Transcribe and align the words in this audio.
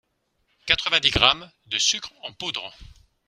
quatre-vingt 0.65 0.99
dix 0.99 1.11
grammes 1.11 1.51
de 1.69 1.77
sucre 1.77 2.11
en 2.23 2.33
poudre 2.33 2.73